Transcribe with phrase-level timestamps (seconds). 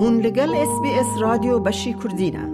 [0.00, 2.48] هون لگل اس بی اس رادیو بشی کردینه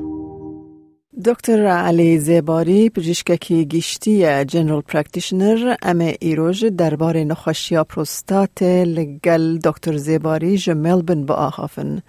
[1.24, 10.58] دکتر علی زیباری پزشکی گیشتی جنرال پرکتیشنر ام ایروژ درباره نخوشی پروستات لگل دکتر زیباری
[10.58, 12.02] ج ملبن با آخافن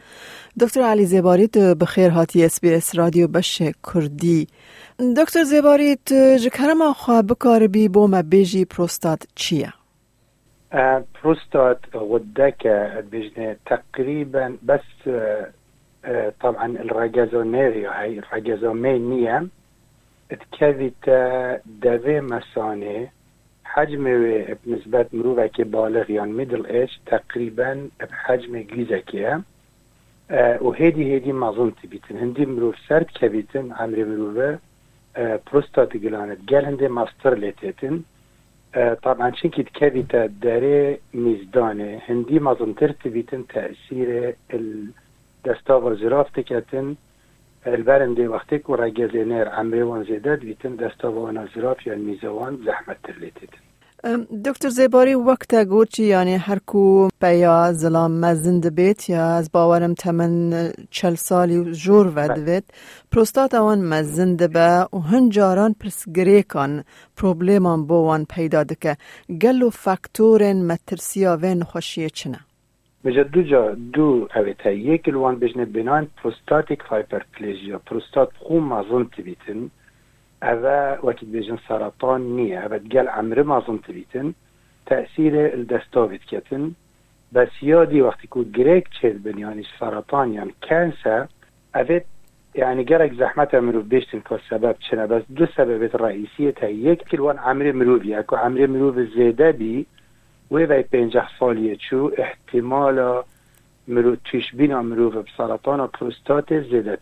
[0.59, 3.61] دکتر علی زیباری تو بخیر هاتی اس بی اس رادیو بش
[3.93, 4.47] کردی.
[5.17, 9.73] دکتر زیباری تو جکرم خواه بکار بی بوم بیجی پروستات چیه؟
[10.75, 12.67] بروستات غدك
[13.11, 15.09] بجنة تقريبا بس
[16.41, 19.47] طبعا الرجازونيريو هاي الرجازومينيا
[20.30, 21.09] تكذت
[21.66, 23.09] دافي مساني
[23.66, 24.03] حجم
[24.66, 29.41] بنسبة مروفة بالغ يعني ميدل ايج تقريبا بحجم جيزكيا
[30.61, 34.59] وهيدي هيدي ما ظنت بيتن هندي مروف سرد كبيتن عمري مروفة
[35.52, 38.02] بروستات جلانت قال هندي ماستر ليتيتن
[39.03, 44.35] طبعا شنكي كارثة تداري ميزدانة هندي ما ترتبتن تأثير
[45.45, 46.95] دستاوا زراف تكاتن
[47.67, 53.64] البارن دي وقتك وراجزينير عمري وان زيداد بيتن دستوفر زراف يعني ميزوان زحمة ترليتتن
[54.45, 60.72] دکتر زیباری وقت گوچی یعنی هر کو پیا زلام مزند بیت یا از باورم تمن
[60.92, 62.64] چل سالی جور ود بیت
[63.12, 66.84] پروستات آوان مزند به و هنجاران پرس گریکان
[67.17, 68.97] پروبلیمان بوان پیدا دکه
[69.42, 72.40] گلو فاکتورن مترسیا و نخوشیه چنه
[73.06, 79.69] بجا دو جا دو اویتا یک الوان بجنه بنان پروستاتیک هایپرپلیژیا پروستات خو مازن تبیتن
[80.51, 84.27] اوه وقت بجن سرطان نیه اوه دگل عمره مازن تبیتن
[84.85, 86.75] تأثیر الدستاویت کتن
[87.33, 91.27] بس یادی وقتی که گریک چید بن یعنی سرطان یعنی کانسر
[91.75, 92.01] اوه
[92.55, 97.38] يعني جرك زحمة مرو بيشتن كو سبب چنه؟ بس دو سبب رئيسية تا يك كلوان
[97.39, 98.19] عمري مروفي.
[98.19, 99.85] اكو عمري مروف زيادة بي
[100.51, 103.23] وی پنجاه سالیه چو احتمال
[103.88, 106.97] مرو توش بینا مرو بسرطان پروستات زیده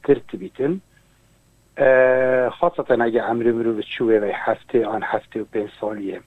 [2.50, 6.22] خاصتا اگه عمری مرو چو وی هفته آن هفته و پنج سالیه.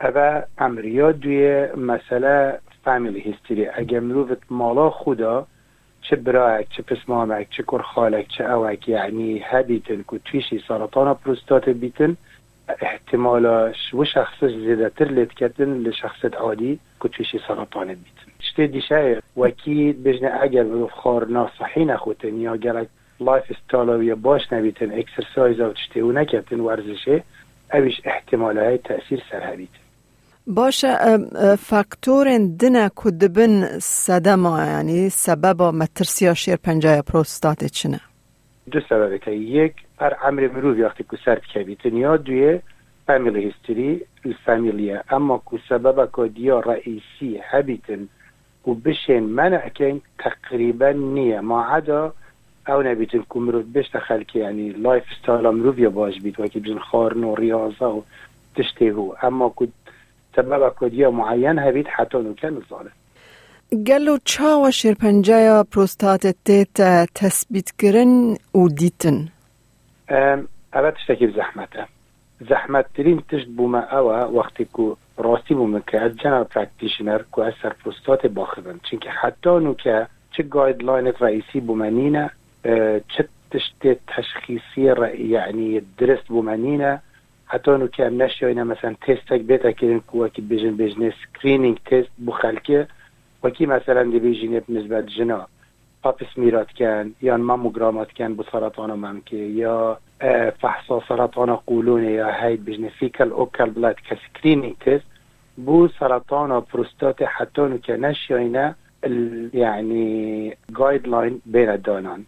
[0.00, 5.46] اوه امریا دوی مسئله فامیلی هیستری اگه مرو مالا خدا
[6.02, 12.16] چه برایک چه پسمامک چه کرخالک چه اوک یعنی هبیتن که تویشی سرطان پروستات بیتن
[12.80, 18.32] احتمالاش و شخصش زیاده تر لید کردن لشخصت عادی که تویشی سرطان بیتن.
[18.40, 22.88] شتی دیشه وکی بجنه اگر بروف خار صحی نخوتن یا گرک
[23.20, 27.22] لایف استایل باش نبیتن اکسرسایز او تشتی و نکردن ورزشه
[27.72, 29.66] اویش احتمال های تأثیر سر
[30.46, 31.18] باشه
[31.56, 38.00] فاکتور دنه کدبن صدما یعنی سبب مترسیا شیر پنجای پروستات چنه
[38.70, 42.60] دو سببه که یک هر عمر مروف وقتی که سرد کبیتن یا دوی
[43.06, 48.08] فامیلی هیستری الفامیلیه اما که سبب که دیا رئیسی هبیتن
[48.66, 52.14] و بشین منع کن تقریبا نیه ما عدا
[52.68, 56.78] او نبیتن که مروف بشت خلکی یعنی لایف ستایل مروف یا باش بید وکی بجن
[56.78, 58.02] خارن و ریاضه و
[58.56, 59.12] تشتی هو.
[59.22, 59.68] اما که
[60.36, 62.92] سبب که دیا معین هبید حتی نکن ظالم
[63.86, 66.76] گلو چاوا شیرپنجه پروستات تیت
[67.14, 69.28] تثبیت کرن و دیتن؟
[70.72, 71.86] تشتکی زحمته
[72.48, 72.86] زحمت.
[72.94, 77.68] ترین تشت بوما اوه وقتی که راستی بوما که از جنرال پرکتیشنر که از سر
[77.68, 78.80] پروستات باخبن.
[78.90, 82.30] چونکه حتی نو که چه گایدلاین رئیسی بومنینه
[83.50, 84.94] تشتت تشخيصية
[85.32, 87.00] يعني درست بمعنينا.
[87.48, 92.86] حتى نو كام نشينا مثلا تيستك بيتا كيرن كوا كي بيجن بيجن سكرينينج تيست بخالكي
[93.42, 95.46] وكي مثلا دي بيجن بالنسبة للجنا
[96.04, 102.56] باب سميرات كان يا ماموغرامات كان بسرطان مامكي يا آه، فحص سرطان قولون يا هاي
[102.56, 105.06] بيجن فيكال اوكال بلاد كسكرينينج تيست
[105.58, 108.74] بو سرطان و بروستاتي حتى نو كان نشينا
[109.54, 112.24] يعني جايد لاين بين الدانان.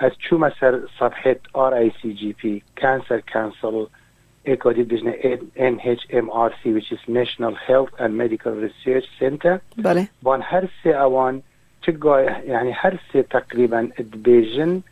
[0.00, 3.86] از چو مثلا صفحه ار اي سي جي بي كانسر كانسل
[4.46, 5.12] اكادي بجنه
[5.56, 9.60] NHMRC which is National Health and Medical Research Center.
[9.76, 10.08] بله.
[10.22, 11.42] وان هر سه اوان
[11.82, 11.92] چه
[12.46, 14.82] يعني هر سه تقريبا ادبيجن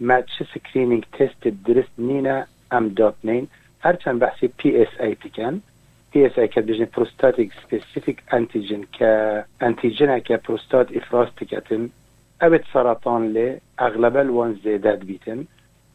[0.00, 3.48] ما چه سکرینینگ تست درست نینه ام دات نین.
[3.80, 5.62] هرچند بحثی پی اس ای تکن.
[6.12, 11.90] پی اس ای که بجنه پروستاتیک سپیسیفیک انتیجن که انتیجن که پروستات افراز تکتن.
[12.42, 15.46] اوید سرطان لی اغلب الوان زیدد بیتن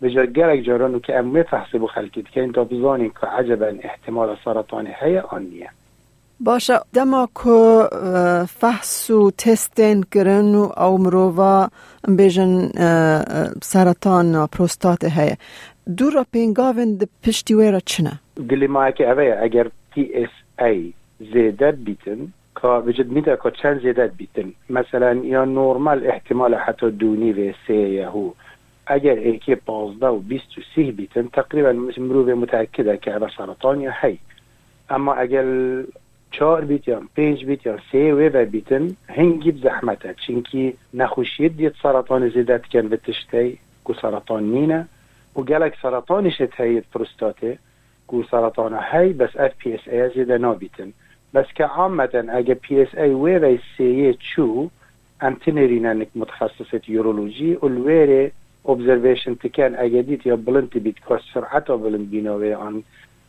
[0.02, 4.88] بجا گرک جارانو که امه فحصی بو خلکید که این تابزانین که عجبا احتمال سرطان
[4.88, 5.70] هی آن نیه
[6.40, 7.88] باشه دما که
[8.46, 11.68] فحص و تستین کرن و
[12.18, 12.70] بیجن
[13.62, 15.36] سرطان پروستات هیا
[15.98, 20.30] دور را پینگاون ده پشتی ویرا چنه؟ گلی ما که اوه اگر تی اس
[20.66, 24.54] ای زیده بیتن که وجود میده که چند زیادت بیتن.
[24.70, 28.32] مثلا یا نورمال احتمال حتی دونی و سه یهو.
[28.88, 33.92] اگر ایکی پازده و بیست و سی بیتن تقریبا مروی متأکده که اول سرطان یا
[34.02, 34.18] هی.
[34.90, 35.46] اما اگر
[36.32, 40.16] چهار بیت یا پنج بیت یا سه و بیتن هنگی زحمته.
[40.28, 44.88] چونکی نخوشید دید سرطان زیدت کن به تشتی کو سرطان نینه.
[45.36, 47.58] و گلک سرطانش تهید پروستاته
[48.08, 50.94] کو سرطان هی بس اف پی اس ای زیده نابیتن.
[51.34, 54.70] بس که عامتا اگه پی اس ای و و سیه چو
[55.22, 58.32] ام تنریننك متخصصة يورولوجي والويري
[58.68, 62.84] observation تكان اگه دید یا بلند بیت که سرعت بلند بیناوه آن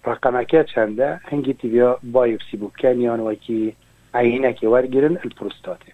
[0.07, 3.77] رقمکه چنده هنگی تیویا بایوپسی بکن یان وکی
[4.15, 5.93] عینه که ورگیرن الپروستاته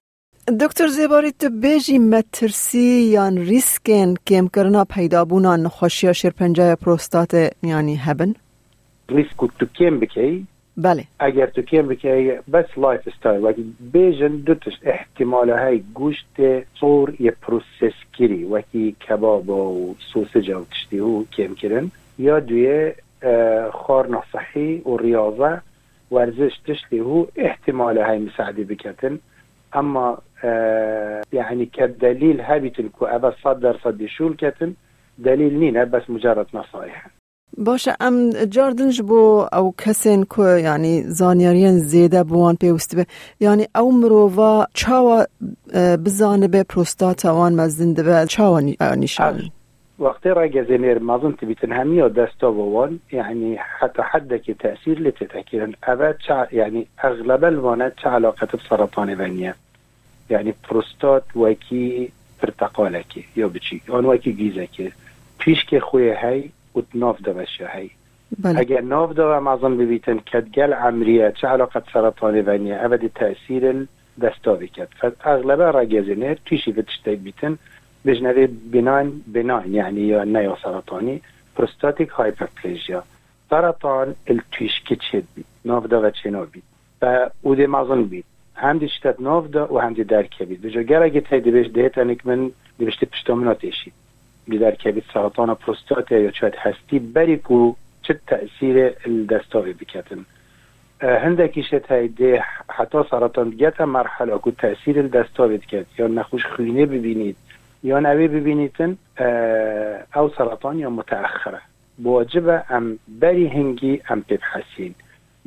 [0.60, 7.96] دکتر زیباری تو بیجی مترسی یان ریسکن کم کرنا پیدا بونا نخوشی شرپنجه پروستات یعنی
[7.96, 8.34] هبن؟
[9.08, 10.46] ریسک تو کم بکی
[10.78, 11.04] بله.
[11.18, 16.40] اگر تو کم بکی بس لایف استایل وکی بیجن دوتش احتمال های گوشت
[16.80, 22.92] صور یه پروسس کری وکی کباب و سوسج و تشتی و کم کرن یا دوی
[23.72, 25.60] خار نصحي والرياضة
[26.10, 29.18] ورزش تشتي هو احتمال هاي مساعدة بكتن
[29.76, 34.74] أما آه يعني كدليل هابتن كو أبا صدر صدي شو الكتن
[35.18, 37.17] دليل نينا بس مجرد نصائح
[37.56, 43.06] باشه ام جاردنج بو او کسین کو یعنی زانیارین زیده بوان پیوسته به.
[43.40, 45.26] یعنی او مرووا چاوا
[46.04, 49.50] بزانه به پروستاتا وان مزنده به چاوا نشان
[49.98, 56.16] وقتی را جزينير ما ظنت بتنهمي ودستا ووان يعني حتى حدك تأثير لتتأكيد أبد
[56.52, 59.56] يعني أغلب الوانات علاقة بسرطان بنية
[60.30, 62.10] يعني بروستات وكي
[62.42, 64.92] برتقالكي يا بچي آن وكي جيزكي
[65.38, 67.90] پیش که خوی هی و ناف دا بشه هی.
[68.42, 68.58] بله.
[68.58, 73.86] اگر ناف دا معظم ببیتن کدگل عمریه چه علاقه سرطان بنیه ابد تأثیر
[74.22, 74.88] دستا بکد
[75.20, 77.58] فاغلبه را گزینه توشی بتشتای بیتن
[78.04, 81.22] بجنبه بناین بناین يعني یا نیا سرطانی
[81.56, 83.02] پروستاتیک هایپرپلیژیا.
[83.50, 86.62] سرطان التویش که چید بید ناف دا و چنا بید
[87.02, 88.24] و او دی مازن بید
[88.54, 91.66] هم دی شتت ناف دا و هم دی درکه بید بجا گر اگه تایی بیش
[91.66, 93.92] دیت انک من دی بشتی پشتامنات ایشید
[94.56, 100.24] درکه بید سرطان پروستات یا چاید هستی بری کو چه تأثیر الدستاوی بکتن
[101.00, 107.36] هندکی شت دی حتی سرطان گت مرحله کو تأثیر الدستاوی کرد یا نخوش خونه ببینید
[107.82, 108.98] یا نوی ببینیتن
[110.16, 111.60] او سرطان یا متأخره
[111.98, 114.94] بواجب ام بری هنگی ام ببحثین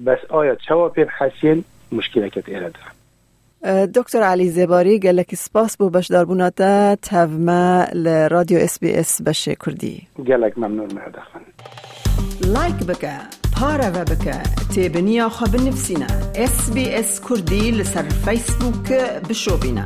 [0.06, 2.71] بس آیا چوا ببحثین مشکل کت ایره
[3.96, 10.08] دکتر علی زباری گلک سپاس بو بش داربوناتا تفما لرادیو اس بی اس بشه کردی.
[10.28, 11.42] گلک ممنون مهدخن
[12.54, 13.13] لایک بکه
[13.60, 14.34] پارا و بکه
[14.75, 18.92] تیبنیا خواب نفسینا اس بی اس کردی لسر فیسبوک
[19.30, 19.86] بشو بینا